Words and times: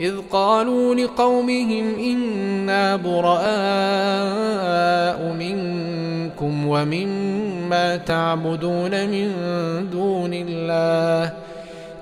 إذ 0.00 0.14
قالوا 0.32 0.94
لقومهم 0.94 1.94
إنا 1.98 2.96
براء 2.96 5.32
منكم 5.38 6.66
ومما 6.68 7.96
تعبدون 7.96 9.08
من 9.10 9.32
دون 9.92 10.30
الله 10.34 11.32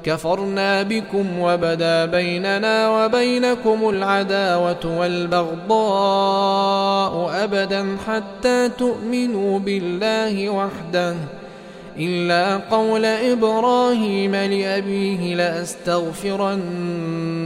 كفرنا 0.04 0.82
بكم 0.82 1.26
وبدا 1.40 2.04
بيننا 2.04 2.88
وبينكم 2.90 3.88
العداوة 3.88 4.98
والبغضاء 4.98 7.32
أبدا 7.44 7.96
حتى 8.08 8.68
تؤمنوا 8.68 9.58
بالله 9.58 10.48
وحده 10.48 11.14
إلا 11.98 12.56
قول 12.70 13.04
إبراهيم 13.04 14.34
لأبيه 14.34 15.34
لأستغفرن 15.34 16.60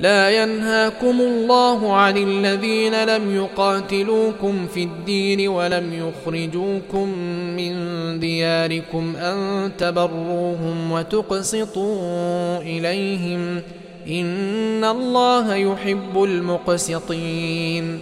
لا 0.00 0.42
ينهاكم 0.42 1.20
الله 1.20 1.94
عن 1.96 2.16
الذين 2.16 3.04
لم 3.04 3.36
يقاتلوكم 3.36 4.66
في 4.74 4.82
الدين 4.84 5.48
ولم 5.48 5.90
يخرجوكم 6.26 7.08
من 7.56 7.74
دياركم 8.20 9.16
أن 9.16 9.70
تبروهم 9.78 10.92
وتقسطوا 10.92 12.58
إليهم 12.58 13.62
إن 14.08 14.84
الله 14.84 15.54
يحب 15.54 16.22
المقسطين 16.24 17.98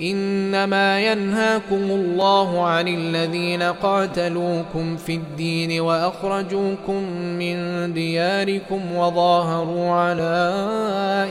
إنما 0.00 1.00
ينهاكم 1.12 1.90
الله 1.90 2.64
عن 2.66 2.88
الذين 2.88 3.62
قاتلوكم 3.62 4.96
في 4.96 5.14
الدين 5.14 5.80
وأخرجوكم 5.80 7.02
من 7.38 7.58
دياركم 7.94 8.80
وظاهروا 8.96 9.90
على 9.90 10.52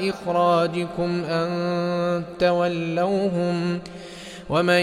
إخراجكم 0.10 1.22
أن 1.30 2.24
تولوهم 2.40 3.80
ومن 4.50 4.82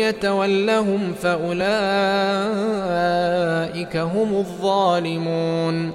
يتولهم 0.00 1.12
فأولئك 1.22 3.96
هم 3.96 4.34
الظالمون 4.34 5.92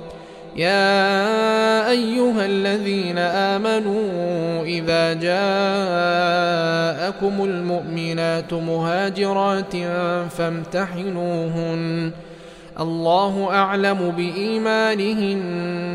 يا 0.57 1.19
أيها 1.89 2.45
الذين 2.45 3.17
آمنوا 3.17 4.63
إذا 4.63 5.13
جاءكم 5.13 7.43
المؤمنات 7.43 8.53
مهاجرات 8.53 9.73
فامتحنوهن 10.37 12.11
الله 12.79 13.47
أعلم 13.51 14.13
بإيمانهن 14.17 15.94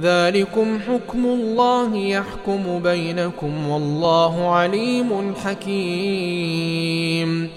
ذلكم 0.00 0.78
حكم 0.88 1.24
الله 1.26 1.96
يحكم 1.96 2.80
بينكم 2.82 3.68
والله 3.68 4.50
عليم 4.50 5.34
حكيم 5.34 7.50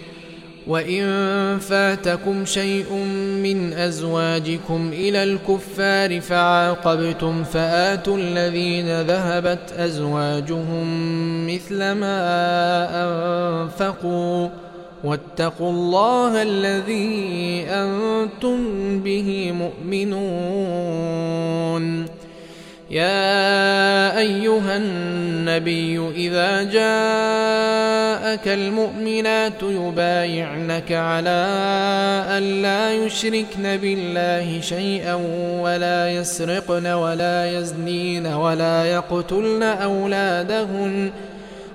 وان 0.68 1.04
فاتكم 1.60 2.46
شيء 2.46 2.94
من 3.44 3.74
ازواجكم 3.74 4.90
الى 4.94 5.24
الكفار 5.24 6.20
فعاقبتم 6.22 7.44
فاتوا 7.44 8.18
الذين 8.18 9.02
ذهبت 9.02 9.72
ازواجهم 9.78 10.88
مثل 11.48 11.78
ما 11.92 12.20
انفقوا 12.92 14.50
واتقوا 15.04 15.70
الله 15.72 16.42
الذي 16.42 17.66
انتم 17.70 18.60
به 19.00 19.52
مؤمنون 19.60 22.06
يا 22.92 24.18
ايها 24.18 24.78
النبي 24.78 26.00
اذا 26.16 26.64
جاءك 26.64 28.48
المؤمنات 28.48 29.64
يبايعنك 29.64 30.92
على 30.92 31.46
ان 32.38 32.62
لا 32.62 32.94
يشركن 32.94 33.78
بالله 33.78 34.62
شيئا 34.62 35.14
ولا 35.62 36.12
يسرقن 36.12 36.88
ولا 36.88 37.60
يزنين 37.60 38.26
ولا 38.28 38.86
يقتلن 38.86 39.64
اولادهن 39.64 41.12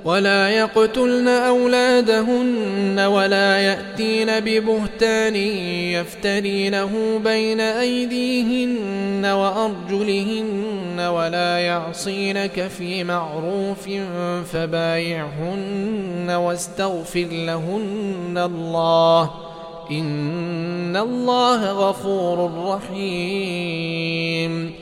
ولا 0.04 0.48
يقتلن 0.50 1.28
أولادهن 1.28 3.00
ولا 3.00 3.58
يأتين 3.58 4.26
ببهتان 4.40 5.36
يفترينه 5.96 7.20
بين 7.24 7.60
أيديهن 7.60 9.24
وأرجلهن 9.26 11.00
ولا 11.00 11.58
يعصينك 11.58 12.66
في 12.68 13.04
معروف 13.04 13.88
فبايعهن 14.52 16.30
واستغفر 16.30 17.26
لهن 17.32 18.34
الله 18.44 19.30
إن 19.90 20.96
الله 20.96 21.70
غفور 21.88 22.50
رحيم 22.66 24.81